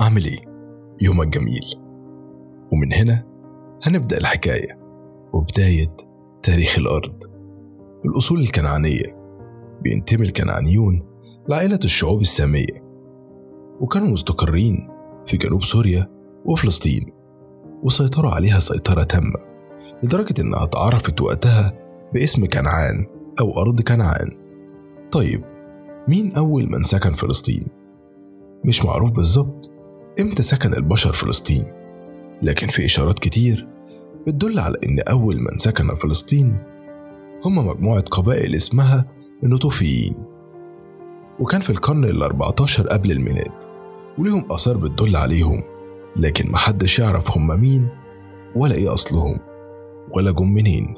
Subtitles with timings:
[0.00, 0.40] عامل إيه؟
[1.02, 1.74] يومك جميل
[2.72, 3.24] ومن هنا
[3.82, 4.78] هنبدأ الحكاية
[5.32, 5.96] وبداية
[6.42, 7.22] تاريخ الأرض
[8.04, 9.16] الأصول الكنعانية
[9.82, 11.02] بينتمي الكنعانيون
[11.48, 12.86] لعائلة الشعوب السامية
[13.80, 14.88] وكانوا مستقرين
[15.26, 16.06] في جنوب سوريا
[16.44, 17.06] وفلسطين
[17.82, 19.38] وسيطروا عليها سيطرة تامة
[20.02, 21.72] لدرجة إنها اتعرفت وقتها
[22.14, 23.06] باسم كنعان
[23.40, 24.28] أو أرض كنعان
[25.12, 25.44] طيب
[26.08, 27.66] مين أول من سكن فلسطين؟
[28.64, 29.72] مش معروف بالظبط
[30.20, 31.64] إمتى سكن البشر فلسطين؟
[32.42, 33.68] لكن في إشارات كتير
[34.26, 36.62] بتدل على إن أول من سكن فلسطين
[37.44, 39.04] هم مجموعة قبائل اسمها
[39.44, 40.14] النطوفيين.
[41.40, 43.64] وكان في القرن ال 14 قبل الميلاد
[44.18, 45.62] وليهم آثار بتدل عليهم
[46.16, 47.88] لكن محدش يعرف هم مين
[48.56, 49.38] ولا إيه أصلهم
[50.16, 50.94] ولا جم منين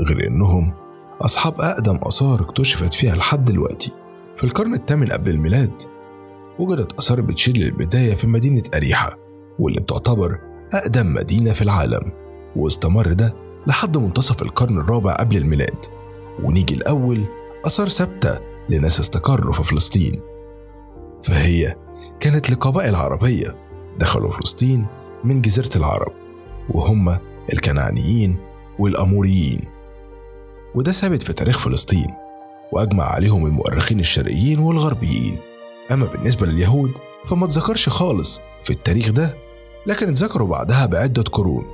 [0.00, 0.74] غير إنهم
[1.20, 3.92] أصحاب أقدم آثار اكتشفت فيها لحد دلوقتي.
[4.36, 5.82] في القرن الثامن قبل الميلاد
[6.58, 9.18] وجدت آثار بتشير للبداية في مدينة أريحة
[9.58, 10.40] واللي بتعتبر
[10.74, 12.12] أقدم مدينة في العالم.
[12.56, 13.34] واستمر ده
[13.66, 15.84] لحد منتصف القرن الرابع قبل الميلاد.
[16.44, 17.24] ونيجي الأول
[17.66, 20.20] آثار ثابتة لناس استقروا في فلسطين.
[21.24, 21.76] فهي
[22.20, 23.56] كانت لقبائل عربية
[23.98, 24.86] دخلوا فلسطين
[25.24, 26.12] من جزيرة العرب
[26.70, 27.18] وهم
[27.52, 28.36] الكنعانيين
[28.78, 29.60] والأموريين.
[30.74, 32.06] وده ثابت في تاريخ فلسطين
[32.72, 35.38] وأجمع عليهم المؤرخين الشرقيين والغربيين.
[35.90, 36.92] أما بالنسبة لليهود
[37.26, 39.34] فما تذكرش خالص في التاريخ ده
[39.86, 41.64] لكن اتذكروا بعدها بعدة قرون.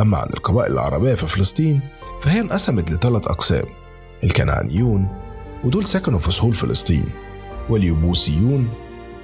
[0.00, 1.80] أما عن القبائل العربية في فلسطين
[2.20, 3.64] فهي انقسمت لثلاث أقسام
[4.24, 5.08] الكنعانيون
[5.64, 7.04] ودول سكنوا في سهول فلسطين
[7.68, 8.68] واليبوسيون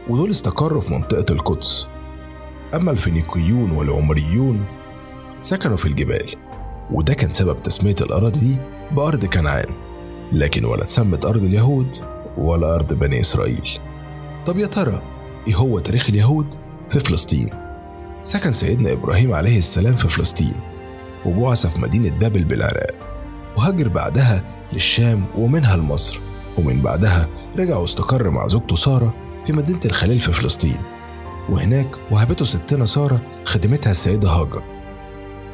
[0.09, 1.87] ودول استقروا في منطقة القدس.
[2.75, 4.65] أما الفينيقيون والعمريون
[5.41, 6.35] سكنوا في الجبال
[6.91, 8.57] وده كان سبب تسمية الأراضي دي
[8.92, 9.75] بأرض كنعان
[10.33, 11.97] لكن ولا اتسمت أرض اليهود
[12.39, 13.79] ولا أرض بني إسرائيل.
[14.49, 15.03] طب يا ترى
[15.47, 16.47] إيه هو تاريخ اليهود
[16.91, 17.51] في فلسطين؟
[18.23, 20.55] سكن سيدنا إبراهيم عليه السلام في فلسطين
[21.27, 22.95] وبعث في مدينة بابل بالعراق
[23.57, 26.20] وهاجر بعدها للشام ومنها لمصر
[26.58, 29.14] ومن بعدها رجع واستقر مع زوجته سارة
[29.47, 30.79] في مدينة الخليل في فلسطين.
[31.48, 34.63] وهناك وهبته ستنا سارة خدمتها السيدة هاجر.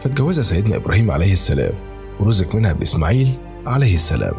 [0.03, 1.75] فاتجوزها سيدنا إبراهيم عليه السلام
[2.21, 4.34] ورزق منها بإسماعيل عليه السلام.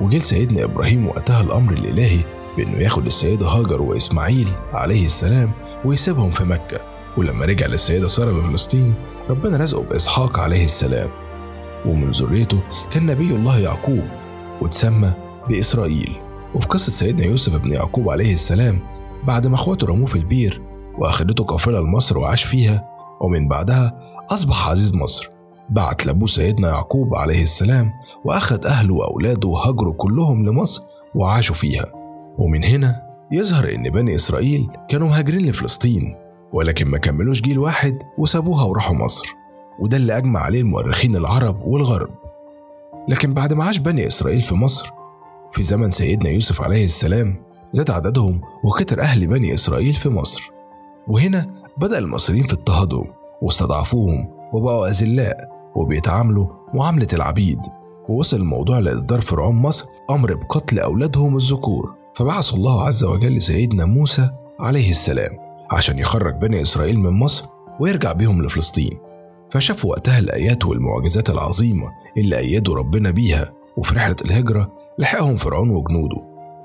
[0.00, 5.52] وجيل سيدنا إبراهيم وقتها الأمر الإلهي بإنه ياخد السيدة هاجر وإسماعيل عليه السلام
[5.84, 6.80] ويسيبهم في مكة.
[7.18, 8.94] ولما رجع للسيدة سارة بفلسطين
[9.30, 11.10] ربنا رزقه بإسحاق عليه السلام.
[11.86, 14.04] ومن ذريته كان نبي الله يعقوب
[14.62, 15.12] وتسمى
[15.48, 16.16] بإسرائيل.
[16.54, 18.80] وفي قصة سيدنا يوسف ابن يعقوب عليه السلام
[19.24, 20.62] بعد ما أخواته رموه في البير
[20.98, 22.88] واخدته قافلة لمصر وعاش فيها
[23.20, 23.98] ومن بعدها
[24.30, 25.30] أصبح عزيز مصر.
[25.70, 27.92] بعت لأبوه سيدنا يعقوب عليه السلام
[28.24, 30.82] وأخد أهله وأولاده وهاجروا كلهم لمصر
[31.14, 32.03] وعاشوا فيها.
[32.38, 33.02] ومن هنا
[33.32, 36.16] يظهر إن بني إسرائيل كانوا مهاجرين لفلسطين
[36.52, 39.26] ولكن ما كملوش جيل واحد وسابوها وراحوا مصر
[39.78, 42.10] وده اللي أجمع عليه المؤرخين العرب والغرب.
[43.08, 44.90] لكن بعد ما عاش بني إسرائيل في مصر
[45.52, 50.50] في زمن سيدنا يوسف عليه السلام زاد عددهم وكتر أهل بني إسرائيل في مصر.
[51.08, 53.06] وهنا بدأ المصريين في اضطهادهم
[53.42, 55.36] واستضعفوهم وبقوا أذلاء
[55.76, 57.60] وبيتعاملوا معاملة العبيد.
[58.08, 62.03] ووصل الموضوع لإصدار فرعون مصر أمر بقتل أولادهم الذكور.
[62.16, 64.30] فبعث الله عز وجل سيدنا موسى
[64.60, 65.30] عليه السلام
[65.72, 67.46] عشان يخرج بني إسرائيل من مصر
[67.80, 68.98] ويرجع بيهم لفلسطين.
[69.50, 76.16] فشافوا وقتها الآيات والمعجزات العظيمة اللي أيدوا ربنا بيها وفي رحلة الهجرة لحقهم فرعون وجنوده.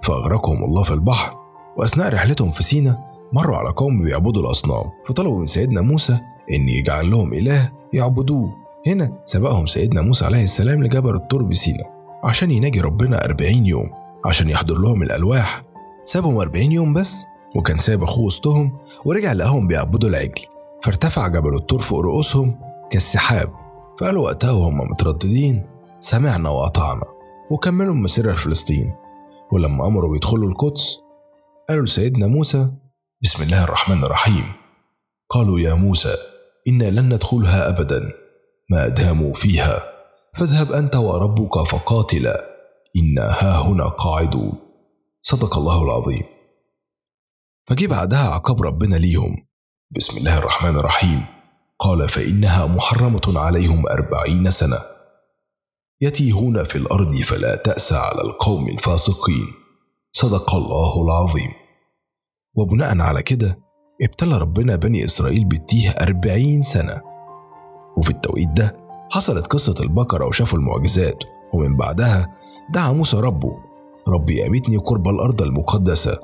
[0.03, 1.35] فأغرقهم الله في البحر
[1.77, 2.97] وأثناء رحلتهم في سينا
[3.33, 4.83] مروا على قوم بيعبدوا الأصنام.
[5.05, 6.13] فطلبوا من سيدنا موسى
[6.51, 8.53] إن يجعل لهم إله يعبدوه.
[8.87, 11.83] هنا سبقهم سيدنا موسى عليه السلام لجبل الطور بسينا
[12.23, 13.89] عشان يناجي ربنا أربعين يوم.
[14.25, 15.63] عشان يحضر لهم الألواح.
[16.03, 17.25] سابهم أربعين يوم بس
[17.55, 20.45] وكان ساب أخوه وسطهم ورجع لقاهم بيعبدوا العجل.
[20.83, 22.59] فارتفع جبل الطور فوق رؤوسهم
[22.91, 23.53] كالسحاب.
[23.99, 25.65] فقالوا وقتها وهم مترددين
[25.99, 27.05] سمعنا وأطعنا
[27.51, 28.95] وكملوا مسيرة فلسطين.
[29.51, 30.97] ولما أمروا بيدخلوا القدس
[31.69, 32.71] قالوا لسيدنا موسى
[33.23, 34.43] بسم الله الرحمن الرحيم.
[35.29, 36.15] قالوا يا موسى
[36.67, 38.01] إنا لن ندخلها أبدا
[38.71, 39.83] ما داموا فيها.
[40.35, 42.48] فاذهب أنت وربك فقاتلا.
[42.97, 44.51] إنا ها هنا قاعدون.
[45.21, 46.23] صدق الله العظيم.
[47.67, 49.35] فجي بعدها عقاب ربنا ليهم.
[49.95, 51.25] بسم الله الرحمن الرحيم.
[51.79, 54.79] قال فإنها محرمة عليهم أربعين سنة.
[56.01, 59.47] يتيهون في الأرض فلا تأس على القوم الفاسقين.
[60.11, 61.51] صدق الله العظيم.
[62.55, 63.59] وبناء على كده
[64.01, 67.01] ابتلى ربنا بني إسرائيل بالتيه أربعين سنة.
[67.97, 68.77] وفي التوقيت ده
[69.11, 71.23] حصلت قصة البقرة وشافوا المعجزات.
[71.53, 72.31] ومن بعدها
[72.73, 73.57] دعا موسى ربه
[74.07, 76.19] ربي أمتني قرب الأرض المقدسة.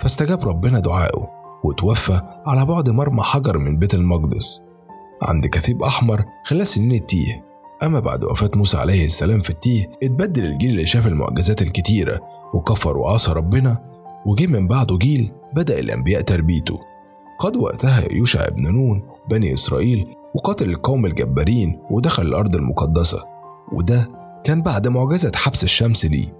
[0.00, 1.30] فاستجاب ربنا دعائه
[1.64, 4.62] وتوفى على بعد مرمى حجر من بيت المقدس.
[5.22, 7.42] عند كثيب أحمر خلال سنين التيه.
[7.82, 12.20] أما بعد وفاة موسى عليه السلام في التيه اتبدل الجيل اللي شاف المعجزات الكتيرة
[12.54, 13.84] وكفر وعصى ربنا
[14.26, 16.80] وجه من بعده جيل بدأ الأنبياء تربيته.
[17.38, 23.22] قد وقتها يوشع بن نون بني إسرائيل وقاتل القوم الجبارين ودخل الأرض المقدسة.
[23.72, 24.08] وده
[24.46, 26.32] كان بعد معجزة حبس الشمس ليه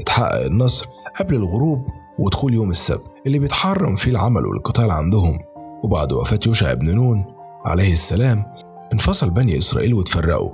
[0.00, 0.86] اتحقق النصر
[1.20, 1.86] قبل الغروب
[2.18, 5.38] ودخول يوم السبت اللي بيتحرم فيه العمل والقتال عندهم.
[5.84, 7.24] وبعد وفاة يوشع بن نون
[7.64, 8.44] عليه السلام
[8.92, 10.52] انفصل بني إسرائيل وتفرقوا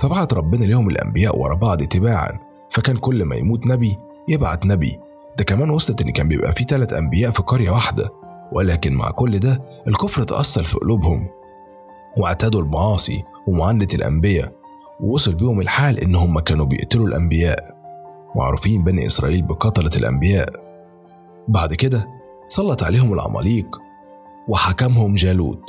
[0.00, 2.38] فبعت ربنا لهم الأنبياء ورا بعض تباعا.
[2.70, 3.96] فكان كل ما يموت نبي
[4.28, 4.98] يبعت نبي.
[5.38, 8.10] ده كمان وصلت إن كان بيبقى فيه تلات أنبياء في قرية واحدة.
[8.52, 11.28] ولكن مع كل ده الكفر تأثر في قلوبهم.
[12.18, 14.52] واعتادوا المعاصي ومعاندة الأنبياء.
[15.00, 17.58] ووصل بيهم الحال إن هم كانوا بيقتلوا الأنبياء
[18.36, 20.48] معروفين بني إسرائيل بقتلة الأنبياء.
[21.48, 22.06] بعد كده
[22.46, 23.66] سلط عليهم العماليق
[24.48, 25.64] وحكمهم جالوت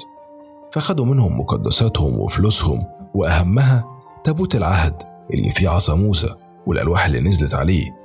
[0.72, 2.86] فخدوا منهم مقدساتهم وفلوسهم
[3.16, 3.86] وأهمها
[4.24, 5.04] تابوت العهد
[5.34, 6.34] اللي فيه عصا موسى
[6.68, 7.98] والألواح اللي نزلت عليه.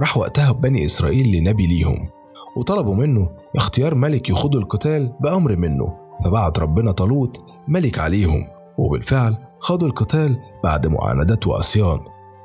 [0.00, 2.08] راح وقتها بني إسرائيل لنبي ليهم
[2.56, 8.46] وطلبوا منه اختيار ملك يخوض القتال بأمر منه فبعت ربنا طالوت ملك عليهم
[8.78, 11.98] وبالفعل خاضوا القتال بعد معاندات وعصيان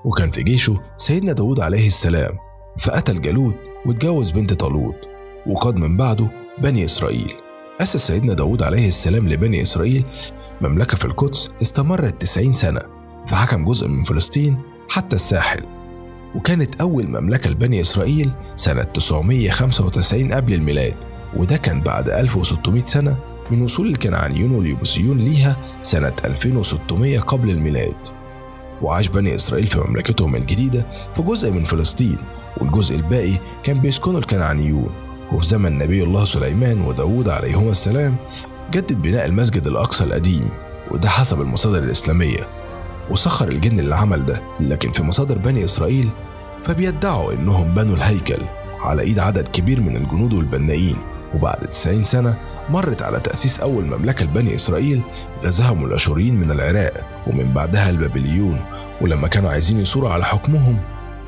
[0.05, 2.31] وكان في جيشه سيدنا داود عليه السلام.
[2.79, 4.95] فقتل جالوت واتجوز بنت طالوت
[5.47, 7.33] وقاد من بعده بني إسرائيل.
[7.81, 10.05] أسس سيدنا داود عليه السلام لبني إسرائيل
[10.61, 12.81] مملكة في القدس استمرت 90 سنة
[13.27, 15.63] فحكم جزء من فلسطين حتى الساحل.
[16.35, 20.95] وكانت أول مملكة لبني إسرائيل سنة 995 قبل الميلاد
[21.37, 23.17] وده كان بعد 1600 سنة
[23.51, 27.95] من وصول الكنعانيون واليبوسيون ليها سنة 2600 قبل الميلاد.
[28.81, 32.17] وعاش بني إسرائيل في مملكتهم الجديدة في جزء من فلسطين
[32.57, 33.33] والجزء الباقي
[33.63, 34.89] كان بيسكنه الكنعانيون
[35.31, 38.15] وفي زمن نبي الله سليمان وداود عليهما السلام
[38.71, 40.49] جدد بناء المسجد الأقصى القديم
[40.91, 42.47] وده حسب المصادر الإسلامية.
[43.11, 46.09] وسخر الجن اللي عمل ده لكن في مصادر بني إسرائيل
[46.65, 48.41] فبيدعوا إنهم بنوا الهيكل
[48.79, 50.97] على إيد عدد كبير من الجنود والبنائين.
[51.35, 52.37] وبعد 90 سنة
[52.69, 55.01] مرت على تأسيس أول مملكة لبني إسرائيل
[55.43, 56.93] غزاهم الأشوريين من العراق
[57.27, 58.61] ومن بعدها البابليون
[59.01, 60.79] ولما كانوا عايزين يثوروا على حكمهم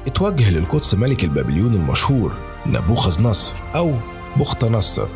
[0.08, 2.34] اتوجه للقدس ملك البابليون المشهور
[2.66, 3.94] نبوخذ نصر أو
[4.38, 5.08] بخت نصر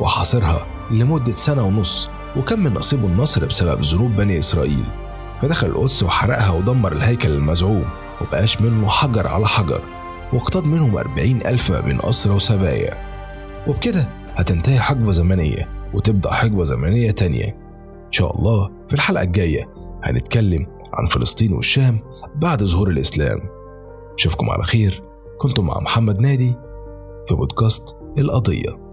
[0.00, 4.84] وحاصرها لمدة سنة ونص وكان من نصيبه النصر بسبب ذنوب بني إسرائيل.
[5.42, 7.84] فدخل القدس وحرقها ودمر الهيكل المزعوم
[8.20, 9.80] وبقاش منه حجر على حجر
[10.32, 12.94] واقتاد منهم أربعين ألف ما بين أسرة وسبايا
[13.66, 17.48] وبكده هتنتهي حقبة زمنية وتبدأ حقبة زمنية تانية.
[18.06, 19.74] إن شاء الله في الحلقة الجاية
[20.04, 21.98] هنتكلم عن فلسطين والشام
[22.34, 23.38] بعد ظهور الإسلام.
[24.18, 25.02] أشوفكم على خير.
[25.38, 26.54] كنتم مع محمد نادي
[27.28, 28.85] في بودكاست القضية.